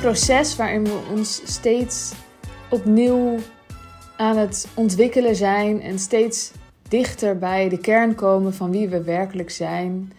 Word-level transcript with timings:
proces 0.00 0.56
waarin 0.56 0.84
we 0.84 0.98
ons 1.12 1.40
steeds 1.44 2.12
opnieuw 2.70 3.38
aan 4.16 4.36
het 4.36 4.68
ontwikkelen 4.74 5.36
zijn 5.36 5.80
en 5.80 5.98
steeds 5.98 6.52
dichter 6.88 7.38
bij 7.38 7.68
de 7.68 7.78
kern 7.78 8.14
komen 8.14 8.54
van 8.54 8.70
wie 8.70 8.88
we 8.88 9.02
werkelijk 9.02 9.50
zijn, 9.50 10.12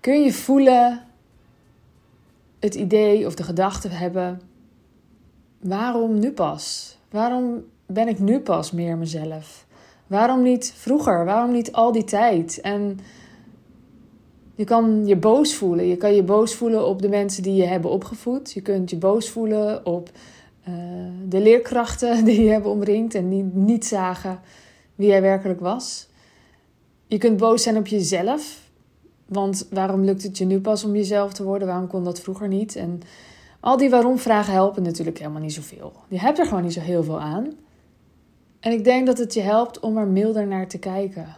kun 0.00 0.22
je 0.22 0.32
voelen 0.32 1.04
het 2.60 2.74
idee 2.74 3.26
of 3.26 3.34
de 3.34 3.42
gedachte 3.42 3.88
hebben: 3.88 4.40
waarom 5.60 6.18
nu 6.18 6.32
pas? 6.32 6.96
Waarom 7.10 7.64
ben 7.86 8.08
ik 8.08 8.18
nu 8.18 8.40
pas 8.40 8.70
meer 8.70 8.96
mezelf? 8.96 9.66
Waarom 10.06 10.42
niet 10.42 10.72
vroeger? 10.76 11.24
Waarom 11.24 11.52
niet 11.52 11.72
al 11.72 11.92
die 11.92 12.04
tijd? 12.04 12.60
En 12.60 12.98
je 14.54 14.64
kan 14.64 15.06
je 15.06 15.16
boos 15.16 15.54
voelen. 15.54 15.86
Je 15.86 15.96
kan 15.96 16.14
je 16.14 16.22
boos 16.22 16.54
voelen 16.54 16.86
op 16.86 17.02
de 17.02 17.08
mensen 17.08 17.42
die 17.42 17.54
je 17.54 17.64
hebben 17.64 17.90
opgevoed. 17.90 18.52
Je 18.52 18.60
kunt 18.60 18.90
je 18.90 18.96
boos 18.96 19.30
voelen 19.30 19.86
op 19.86 20.10
uh, 20.68 20.74
de 21.28 21.40
leerkrachten 21.40 22.24
die 22.24 22.42
je 22.42 22.50
hebben 22.50 22.70
omringd 22.70 23.14
en 23.14 23.28
niet, 23.28 23.54
niet 23.54 23.86
zagen 23.86 24.40
wie 24.94 25.08
jij 25.08 25.22
werkelijk 25.22 25.60
was. 25.60 26.08
Je 27.06 27.18
kunt 27.18 27.36
boos 27.36 27.62
zijn 27.62 27.76
op 27.76 27.86
jezelf. 27.86 28.70
Want 29.26 29.66
waarom 29.70 30.04
lukt 30.04 30.22
het 30.22 30.38
je 30.38 30.44
nu 30.44 30.60
pas 30.60 30.84
om 30.84 30.94
jezelf 30.94 31.32
te 31.32 31.44
worden? 31.44 31.68
Waarom 31.68 31.86
kon 31.86 32.04
dat 32.04 32.20
vroeger 32.20 32.48
niet? 32.48 32.76
En 32.76 33.00
al 33.60 33.76
die 33.76 33.90
waarom-vragen 33.90 34.52
helpen 34.52 34.82
natuurlijk 34.82 35.18
helemaal 35.18 35.40
niet 35.40 35.52
zoveel. 35.52 35.92
Je 36.08 36.18
hebt 36.18 36.38
er 36.38 36.46
gewoon 36.46 36.62
niet 36.62 36.72
zo 36.72 36.80
heel 36.80 37.04
veel 37.04 37.20
aan. 37.20 37.52
En 38.60 38.72
ik 38.72 38.84
denk 38.84 39.06
dat 39.06 39.18
het 39.18 39.34
je 39.34 39.40
helpt 39.40 39.80
om 39.80 39.96
er 39.96 40.06
milder 40.06 40.46
naar 40.46 40.68
te 40.68 40.78
kijken. 40.78 41.36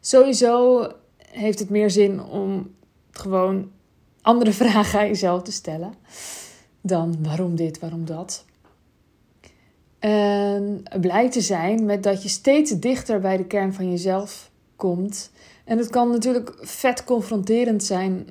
Sowieso 0.00 0.86
heeft 1.32 1.58
het 1.58 1.70
meer 1.70 1.90
zin 1.90 2.22
om 2.22 2.70
gewoon 3.10 3.70
andere 4.22 4.52
vragen 4.62 5.00
aan 5.00 5.06
jezelf 5.06 5.42
te 5.42 5.52
stellen 5.52 5.94
dan 6.80 7.16
waarom 7.22 7.56
dit, 7.56 7.78
waarom 7.78 8.04
dat. 8.04 8.44
En 9.98 10.82
blij 11.00 11.30
te 11.30 11.40
zijn 11.40 11.84
met 11.84 12.02
dat 12.02 12.22
je 12.22 12.28
steeds 12.28 12.70
dichter 12.70 13.20
bij 13.20 13.36
de 13.36 13.44
kern 13.46 13.74
van 13.74 13.90
jezelf 13.90 14.50
komt. 14.76 15.30
En 15.64 15.78
het 15.78 15.90
kan 15.90 16.10
natuurlijk 16.10 16.54
vet 16.60 17.04
confronterend 17.04 17.84
zijn 17.84 18.28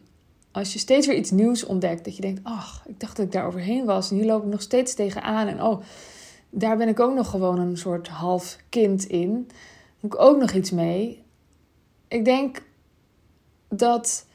als 0.52 0.74
je 0.74 0.80
steeds 0.80 1.08
weer 1.08 1.16
iets 1.16 1.32
nieuws 1.32 1.66
ontdekt. 1.66 2.06
Dat 2.06 2.16
je 2.16 2.22
denkt, 2.22 2.40
ach, 2.44 2.84
ik 2.88 3.00
dacht 3.00 3.16
dat 3.16 3.26
ik 3.26 3.32
daar 3.32 3.46
overheen 3.46 3.86
was. 3.86 4.10
En 4.10 4.16
hier 4.16 4.26
loop 4.26 4.44
ik 4.44 4.50
nog 4.50 4.62
steeds 4.62 4.94
tegenaan. 4.94 5.48
En 5.48 5.64
oh, 5.64 5.82
daar 6.50 6.78
ben 6.78 6.88
ik 6.88 7.00
ook 7.00 7.16
nog 7.16 7.30
gewoon 7.30 7.60
een 7.60 7.78
soort 7.78 8.08
half 8.08 8.58
kind 8.70 9.06
in. 9.06 9.32
Moet 10.00 10.14
ik 10.14 10.22
ook 10.22 10.40
nog 10.40 10.52
iets 10.52 10.72
mee. 10.72 11.24
Ik 12.08 12.26
denk 12.26 12.62
dat 13.72 14.26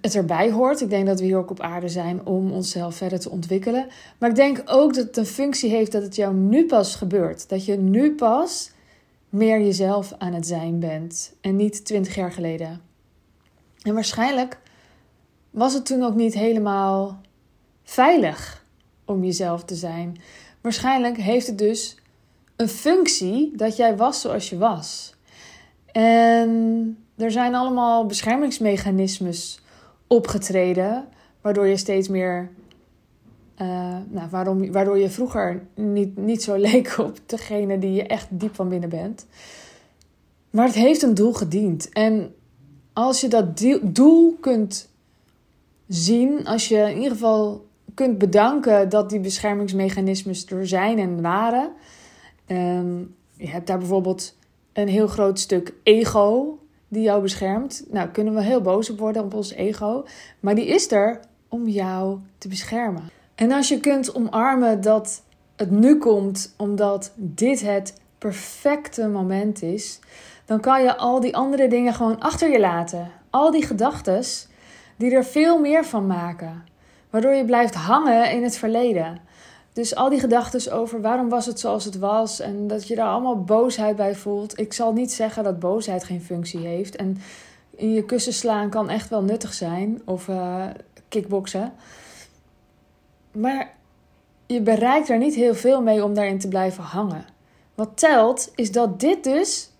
het 0.00 0.14
erbij 0.14 0.50
hoort. 0.50 0.80
Ik 0.80 0.90
denk 0.90 1.06
dat 1.06 1.20
we 1.20 1.24
hier 1.24 1.36
ook 1.36 1.50
op 1.50 1.60
aarde 1.60 1.88
zijn 1.88 2.26
om 2.26 2.52
onszelf 2.52 2.94
verder 2.94 3.20
te 3.20 3.30
ontwikkelen. 3.30 3.86
Maar 4.18 4.28
ik 4.28 4.36
denk 4.36 4.62
ook 4.64 4.94
dat 4.94 5.06
het 5.06 5.16
een 5.16 5.26
functie 5.26 5.70
heeft 5.70 5.92
dat 5.92 6.02
het 6.02 6.16
jou 6.16 6.34
nu 6.34 6.66
pas 6.66 6.94
gebeurt. 6.94 7.48
Dat 7.48 7.64
je 7.64 7.76
nu 7.76 8.14
pas 8.14 8.70
meer 9.28 9.60
jezelf 9.60 10.14
aan 10.18 10.32
het 10.32 10.46
zijn 10.46 10.78
bent 10.78 11.32
en 11.40 11.56
niet 11.56 11.84
twintig 11.84 12.14
jaar 12.14 12.32
geleden. 12.32 12.80
En 13.82 13.94
waarschijnlijk 13.94 14.58
was 15.50 15.74
het 15.74 15.86
toen 15.86 16.02
ook 16.02 16.14
niet 16.14 16.34
helemaal 16.34 17.20
veilig 17.82 18.64
om 19.04 19.24
jezelf 19.24 19.64
te 19.64 19.74
zijn. 19.74 20.16
Waarschijnlijk 20.60 21.16
heeft 21.16 21.46
het 21.46 21.58
dus 21.58 21.96
een 22.56 22.68
functie 22.68 23.56
dat 23.56 23.76
jij 23.76 23.96
was 23.96 24.20
zoals 24.20 24.50
je 24.50 24.58
was. 24.58 25.14
En 25.92 26.98
er 27.20 27.30
zijn 27.30 27.54
allemaal 27.54 28.06
beschermingsmechanismes 28.06 29.60
opgetreden, 30.06 31.08
waardoor 31.40 31.66
je 31.66 31.76
steeds 31.76 32.08
meer. 32.08 32.50
Uh, 33.62 33.96
nou, 34.08 34.28
waarom, 34.30 34.72
waardoor 34.72 34.98
je 34.98 35.10
vroeger 35.10 35.62
niet, 35.74 36.16
niet 36.16 36.42
zo 36.42 36.56
leek 36.68 36.94
op 36.98 37.18
degene 37.26 37.78
die 37.78 37.92
je 37.92 38.06
echt 38.06 38.26
diep 38.30 38.54
van 38.54 38.68
binnen 38.68 38.88
bent. 38.88 39.26
Maar 40.50 40.66
het 40.66 40.74
heeft 40.74 41.02
een 41.02 41.14
doel 41.14 41.32
gediend. 41.32 41.88
En 41.88 42.34
als 42.92 43.20
je 43.20 43.28
dat 43.28 43.64
doel 43.82 44.36
kunt 44.40 44.88
zien, 45.88 46.46
als 46.46 46.68
je 46.68 46.76
in 46.76 46.96
ieder 46.96 47.10
geval 47.10 47.66
kunt 47.94 48.18
bedanken 48.18 48.88
dat 48.88 49.10
die 49.10 49.20
beschermingsmechanismes 49.20 50.46
er 50.46 50.68
zijn 50.68 50.98
en 50.98 51.22
waren. 51.22 51.72
Um, 52.46 53.14
je 53.36 53.48
hebt 53.48 53.66
daar 53.66 53.78
bijvoorbeeld 53.78 54.34
een 54.72 54.88
heel 54.88 55.06
groot 55.06 55.38
stuk 55.38 55.74
ego 55.82 56.58
die 56.90 57.02
jou 57.02 57.22
beschermt. 57.22 57.84
Nou, 57.90 58.08
kunnen 58.08 58.34
we 58.34 58.42
heel 58.42 58.60
boos 58.60 58.90
op 58.90 58.98
worden 58.98 59.24
op 59.24 59.34
ons 59.34 59.52
ego. 59.52 60.04
Maar 60.40 60.54
die 60.54 60.66
is 60.66 60.90
er 60.90 61.20
om 61.48 61.68
jou 61.68 62.18
te 62.38 62.48
beschermen. 62.48 63.02
En 63.34 63.52
als 63.52 63.68
je 63.68 63.80
kunt 63.80 64.14
omarmen 64.14 64.80
dat 64.80 65.22
het 65.56 65.70
nu 65.70 65.98
komt 65.98 66.54
omdat 66.56 67.12
dit 67.16 67.60
het 67.60 68.00
perfecte 68.18 69.08
moment 69.08 69.62
is, 69.62 69.98
dan 70.44 70.60
kan 70.60 70.82
je 70.82 70.96
al 70.96 71.20
die 71.20 71.36
andere 71.36 71.68
dingen 71.68 71.94
gewoon 71.94 72.20
achter 72.20 72.50
je 72.50 72.60
laten. 72.60 73.10
Al 73.30 73.50
die 73.50 73.66
gedachten 73.66 74.24
die 74.96 75.14
er 75.14 75.24
veel 75.24 75.60
meer 75.60 75.84
van 75.84 76.06
maken, 76.06 76.64
waardoor 77.10 77.32
je 77.32 77.44
blijft 77.44 77.74
hangen 77.74 78.30
in 78.30 78.42
het 78.42 78.56
verleden. 78.56 79.20
Dus 79.72 79.94
al 79.94 80.08
die 80.08 80.20
gedachten 80.20 80.72
over 80.72 81.00
waarom 81.00 81.28
was 81.28 81.46
het 81.46 81.60
zoals 81.60 81.84
het 81.84 81.98
was 81.98 82.40
en 82.40 82.66
dat 82.66 82.88
je 82.88 82.94
daar 82.94 83.08
allemaal 83.08 83.44
boosheid 83.44 83.96
bij 83.96 84.14
voelt. 84.14 84.58
Ik 84.58 84.72
zal 84.72 84.92
niet 84.92 85.12
zeggen 85.12 85.44
dat 85.44 85.58
boosheid 85.58 86.04
geen 86.04 86.22
functie 86.22 86.66
heeft. 86.66 86.96
En 86.96 87.18
in 87.70 87.92
je 87.92 88.04
kussen 88.04 88.32
slaan 88.32 88.70
kan 88.70 88.88
echt 88.88 89.08
wel 89.08 89.22
nuttig 89.22 89.54
zijn 89.54 90.02
of 90.04 90.28
uh, 90.28 90.66
kickboksen. 91.08 91.72
Maar 93.32 93.74
je 94.46 94.60
bereikt 94.60 95.08
er 95.08 95.18
niet 95.18 95.34
heel 95.34 95.54
veel 95.54 95.82
mee 95.82 96.04
om 96.04 96.14
daarin 96.14 96.38
te 96.38 96.48
blijven 96.48 96.84
hangen. 96.84 97.24
Wat 97.74 97.90
telt 97.94 98.52
is 98.54 98.72
dat 98.72 99.00
dit 99.00 99.24
dus 99.24 99.70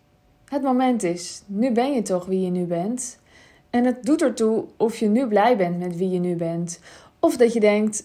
het 0.44 0.62
moment 0.62 1.02
is. 1.02 1.42
Nu 1.46 1.72
ben 1.72 1.92
je 1.92 2.02
toch 2.02 2.26
wie 2.26 2.40
je 2.40 2.50
nu 2.50 2.64
bent. 2.64 3.18
En 3.70 3.84
het 3.84 4.02
doet 4.02 4.22
ertoe 4.22 4.64
of 4.76 4.96
je 4.96 5.08
nu 5.08 5.26
blij 5.26 5.56
bent 5.56 5.78
met 5.78 5.96
wie 5.96 6.10
je 6.10 6.18
nu 6.18 6.36
bent. 6.36 6.80
Of 7.18 7.36
dat 7.36 7.52
je 7.52 7.60
denkt, 7.60 8.04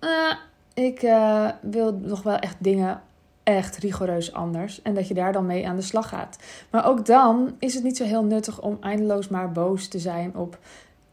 uh, 0.00 0.34
ik 0.76 1.02
uh, 1.02 1.48
wil 1.62 1.94
nog 1.94 2.22
wel 2.22 2.36
echt 2.36 2.56
dingen 2.58 3.00
echt 3.42 3.76
rigoureus 3.76 4.32
anders. 4.32 4.82
En 4.82 4.94
dat 4.94 5.08
je 5.08 5.14
daar 5.14 5.32
dan 5.32 5.46
mee 5.46 5.68
aan 5.68 5.76
de 5.76 5.82
slag 5.82 6.08
gaat. 6.08 6.38
Maar 6.70 6.86
ook 6.86 7.06
dan 7.06 7.54
is 7.58 7.74
het 7.74 7.82
niet 7.82 7.96
zo 7.96 8.04
heel 8.04 8.24
nuttig 8.24 8.62
om 8.62 8.76
eindeloos 8.80 9.28
maar 9.28 9.52
boos 9.52 9.88
te 9.88 9.98
zijn 9.98 10.36
op 10.36 10.58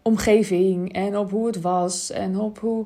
omgeving 0.01 0.93
en 0.93 1.17
op 1.17 1.31
hoe 1.31 1.47
het 1.47 1.61
was 1.61 2.11
en 2.11 2.39
op 2.39 2.59
hoe. 2.59 2.85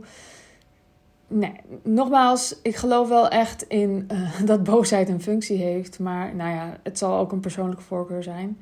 Nee, 1.28 1.54
nogmaals, 1.84 2.60
ik 2.62 2.76
geloof 2.76 3.08
wel 3.08 3.28
echt 3.28 3.64
in 3.64 4.08
uh, 4.12 4.42
dat 4.46 4.64
boosheid 4.64 5.10
een 5.10 5.22
functie 5.22 5.58
heeft. 5.58 6.00
Maar 6.00 6.36
nou 6.36 6.56
ja, 6.56 6.78
het 6.84 6.98
zal 6.98 7.18
ook 7.18 7.32
een 7.32 7.40
persoonlijke 7.40 7.84
voorkeur 7.84 8.24
zijn. 8.24 8.62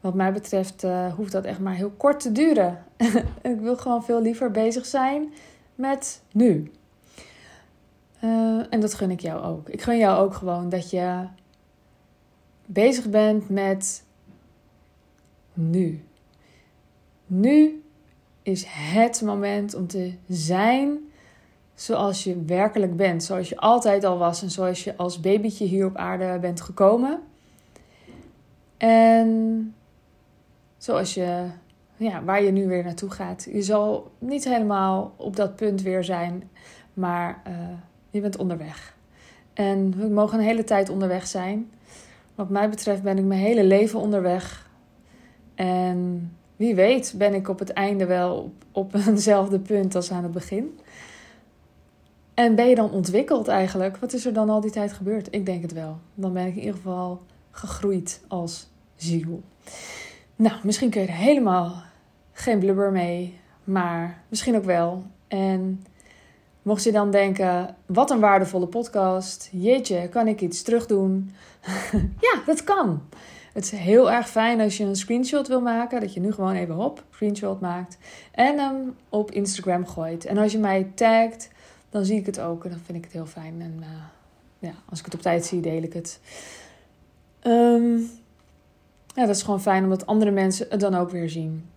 Wat 0.00 0.14
mij 0.14 0.32
betreft 0.32 0.84
uh, 0.84 1.14
hoeft 1.14 1.32
dat 1.32 1.44
echt 1.44 1.60
maar 1.60 1.74
heel 1.74 1.92
kort 1.96 2.20
te 2.20 2.32
duren. 2.32 2.84
ik 3.42 3.60
wil 3.60 3.76
gewoon 3.76 4.04
veel 4.04 4.22
liever 4.22 4.50
bezig 4.50 4.86
zijn 4.86 5.32
met 5.74 6.22
nu. 6.32 6.70
Uh, 8.26 8.66
en 8.70 8.80
dat 8.80 8.94
gun 8.94 9.10
ik 9.10 9.20
jou 9.20 9.42
ook. 9.42 9.68
Ik 9.68 9.82
gun 9.82 9.98
jou 9.98 10.18
ook 10.18 10.34
gewoon 10.34 10.68
dat 10.68 10.90
je 10.90 11.26
bezig 12.66 13.08
bent 13.08 13.48
met 13.48 14.04
nu. 15.52 16.04
Nu 17.26 17.82
is 18.42 18.64
het 18.66 19.22
moment 19.22 19.74
om 19.74 19.86
te 19.86 20.12
zijn 20.28 20.98
zoals 21.74 22.24
je 22.24 22.42
werkelijk 22.44 22.96
bent. 22.96 23.24
Zoals 23.24 23.48
je 23.48 23.56
altijd 23.56 24.04
al 24.04 24.18
was 24.18 24.42
en 24.42 24.50
zoals 24.50 24.84
je 24.84 24.96
als 24.96 25.20
babytje 25.20 25.64
hier 25.64 25.86
op 25.86 25.96
aarde 25.96 26.38
bent 26.38 26.60
gekomen. 26.60 27.20
En 28.76 29.74
zoals 30.78 31.14
je, 31.14 31.46
ja, 31.96 32.24
waar 32.24 32.42
je 32.42 32.50
nu 32.50 32.66
weer 32.66 32.84
naartoe 32.84 33.10
gaat. 33.10 33.48
Je 33.50 33.62
zal 33.62 34.10
niet 34.18 34.44
helemaal 34.44 35.14
op 35.16 35.36
dat 35.36 35.56
punt 35.56 35.82
weer 35.82 36.04
zijn, 36.04 36.50
maar 36.94 37.42
uh, 37.48 37.54
je 38.10 38.20
bent 38.20 38.36
onderweg. 38.36 38.96
En 39.52 39.98
we 39.98 40.08
mogen 40.08 40.38
een 40.38 40.44
hele 40.44 40.64
tijd 40.64 40.88
onderweg 40.88 41.26
zijn. 41.26 41.70
Wat 42.34 42.48
mij 42.48 42.70
betreft 42.70 43.02
ben 43.02 43.18
ik 43.18 43.24
mijn 43.24 43.40
hele 43.40 43.64
leven 43.64 44.00
onderweg. 44.00 44.70
En 45.54 46.32
wie 46.56 46.74
weet 46.74 47.14
ben 47.18 47.34
ik 47.34 47.48
op 47.48 47.58
het 47.58 47.70
einde 47.70 48.06
wel 48.06 48.36
op, 48.36 48.52
op 48.72 48.94
eenzelfde 49.06 49.58
punt 49.58 49.94
als 49.94 50.10
aan 50.10 50.22
het 50.22 50.32
begin. 50.32 50.78
En 52.34 52.54
ben 52.54 52.68
je 52.68 52.74
dan 52.74 52.90
ontwikkeld 52.90 53.48
eigenlijk? 53.48 53.96
Wat 53.96 54.12
is 54.12 54.26
er 54.26 54.32
dan 54.32 54.50
al 54.50 54.60
die 54.60 54.70
tijd 54.70 54.92
gebeurd? 54.92 55.28
Ik 55.30 55.46
denk 55.46 55.62
het 55.62 55.72
wel. 55.72 55.98
Dan 56.14 56.32
ben 56.32 56.46
ik 56.46 56.54
in 56.54 56.60
ieder 56.60 56.74
geval 56.74 57.22
gegroeid 57.50 58.20
als 58.28 58.68
ziel. 58.96 59.42
Nou, 60.36 60.54
misschien 60.62 60.90
kun 60.90 61.00
je 61.00 61.06
er 61.06 61.14
helemaal 61.14 61.82
geen 62.32 62.58
blubber 62.58 62.92
mee, 62.92 63.38
maar 63.64 64.22
misschien 64.28 64.56
ook 64.56 64.64
wel. 64.64 65.02
En 65.28 65.84
Mocht 66.66 66.82
je 66.82 66.92
dan 66.92 67.10
denken, 67.10 67.76
wat 67.86 68.10
een 68.10 68.20
waardevolle 68.20 68.66
podcast. 68.66 69.48
Jeetje, 69.52 70.08
kan 70.08 70.28
ik 70.28 70.40
iets 70.40 70.62
terugdoen? 70.62 71.30
ja, 72.26 72.42
dat 72.46 72.64
kan. 72.64 73.02
Het 73.52 73.64
is 73.64 73.70
heel 73.70 74.10
erg 74.10 74.28
fijn 74.28 74.60
als 74.60 74.76
je 74.76 74.84
een 74.84 74.96
screenshot 74.96 75.48
wil 75.48 75.60
maken, 75.60 76.00
dat 76.00 76.14
je 76.14 76.20
nu 76.20 76.32
gewoon 76.32 76.54
even 76.54 76.74
hop, 76.74 77.04
screenshot 77.10 77.60
maakt 77.60 77.98
en 78.32 78.58
hem 78.58 78.96
op 79.08 79.30
Instagram 79.30 79.86
gooit. 79.86 80.24
En 80.24 80.38
als 80.38 80.52
je 80.52 80.58
mij 80.58 80.92
tagt, 80.94 81.50
dan 81.90 82.04
zie 82.04 82.18
ik 82.18 82.26
het 82.26 82.40
ook 82.40 82.64
en 82.64 82.70
dan 82.70 82.80
vind 82.84 82.98
ik 82.98 83.04
het 83.04 83.12
heel 83.12 83.26
fijn. 83.26 83.60
En 83.60 83.76
uh, 83.80 83.86
ja, 84.58 84.72
als 84.88 84.98
ik 84.98 85.04
het 85.04 85.14
op 85.14 85.22
tijd 85.22 85.44
zie, 85.44 85.60
deel 85.60 85.82
ik 85.82 85.92
het. 85.92 86.20
Um, 87.42 88.10
ja, 89.14 89.26
dat 89.26 89.36
is 89.36 89.42
gewoon 89.42 89.62
fijn 89.62 89.82
omdat 89.82 90.06
andere 90.06 90.30
mensen 90.30 90.66
het 90.70 90.80
dan 90.80 90.94
ook 90.94 91.10
weer 91.10 91.30
zien. 91.30 91.68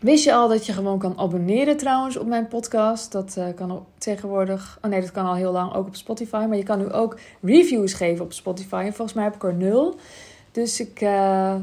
Wist 0.00 0.24
je 0.24 0.34
al 0.34 0.48
dat 0.48 0.66
je 0.66 0.72
gewoon 0.72 0.98
kan 0.98 1.18
abonneren 1.18 1.76
trouwens 1.76 2.16
op 2.16 2.26
mijn 2.26 2.48
podcast? 2.48 3.12
Dat 3.12 3.34
uh, 3.38 3.44
kan 3.54 3.86
tegenwoordig. 3.98 4.78
Oh 4.82 4.90
nee, 4.90 5.00
dat 5.00 5.10
kan 5.10 5.26
al 5.26 5.34
heel 5.34 5.52
lang 5.52 5.74
ook 5.74 5.86
op 5.86 5.96
Spotify. 5.96 6.44
Maar 6.48 6.56
je 6.56 6.62
kan 6.62 6.78
nu 6.78 6.92
ook 6.92 7.18
reviews 7.42 7.92
geven 7.92 8.24
op 8.24 8.32
Spotify. 8.32 8.82
En 8.86 8.92
volgens 8.92 9.12
mij 9.12 9.24
heb 9.24 9.34
ik 9.34 9.42
er 9.42 9.54
nul. 9.54 9.96
Dus 10.52 10.80
ik 10.80 11.00
uh, 11.00 11.54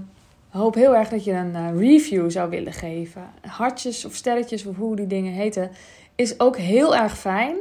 hoop 0.50 0.76
heel 0.76 0.96
erg 0.96 1.10
dat 1.10 1.24
je 1.24 1.32
een 1.32 1.56
uh, 1.56 1.70
review 1.78 2.32
zou 2.32 2.50
willen 2.50 2.74
geven. 2.74 3.22
Hartjes 3.42 4.06
of 4.06 4.16
sterretjes 4.16 4.66
of 4.66 4.76
hoe 4.76 4.96
die 4.96 5.08
dingen 5.08 5.34
heten. 5.34 5.72
Is 6.16 6.40
ook 6.40 6.58
heel 6.58 6.96
erg 6.96 7.18
fijn. 7.18 7.56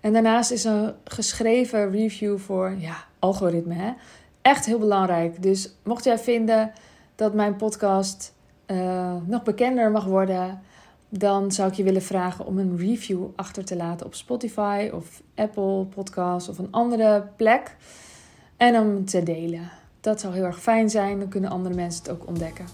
En 0.00 0.12
daarnaast 0.12 0.50
is 0.50 0.64
een 0.64 0.94
geschreven 1.04 1.90
review 1.90 2.38
voor 2.38 2.74
ja, 2.78 3.04
algoritme. 3.18 3.74
Hè? 3.74 3.92
Echt 4.42 4.66
heel 4.66 4.78
belangrijk. 4.78 5.42
Dus 5.42 5.70
mocht 5.82 6.04
jij 6.04 6.18
vinden 6.18 6.72
dat 7.14 7.34
mijn 7.34 7.56
podcast 7.56 8.36
uh, 8.70 9.14
nog 9.26 9.42
bekender 9.42 9.90
mag 9.90 10.04
worden, 10.04 10.60
dan 11.08 11.52
zou 11.52 11.68
ik 11.70 11.74
je 11.74 11.82
willen 11.82 12.02
vragen 12.02 12.46
om 12.46 12.58
een 12.58 12.76
review 12.76 13.24
achter 13.36 13.64
te 13.64 13.76
laten 13.76 14.06
op 14.06 14.14
Spotify 14.14 14.90
of 14.92 15.22
Apple 15.34 15.84
Podcasts 15.84 16.48
of 16.48 16.58
een 16.58 16.68
andere 16.70 17.28
plek. 17.36 17.76
En 18.56 18.78
om 18.78 19.04
te 19.04 19.22
delen. 19.22 19.70
Dat 20.00 20.20
zou 20.20 20.34
heel 20.34 20.44
erg 20.44 20.60
fijn 20.60 20.90
zijn, 20.90 21.18
dan 21.18 21.28
kunnen 21.28 21.50
andere 21.50 21.74
mensen 21.74 22.02
het 22.02 22.12
ook 22.12 22.26
ontdekken. 22.26 22.64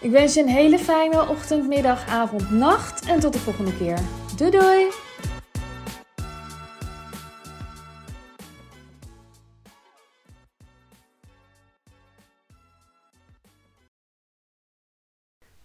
Ik 0.00 0.10
wens 0.10 0.34
je 0.34 0.40
een 0.40 0.48
hele 0.48 0.78
fijne 0.78 1.28
ochtend, 1.28 1.68
middag, 1.68 2.08
avond, 2.08 2.50
nacht 2.50 3.08
en 3.08 3.20
tot 3.20 3.32
de 3.32 3.38
volgende 3.38 3.76
keer. 3.76 3.98
Doei 4.36 4.50
doei! 4.50 5.03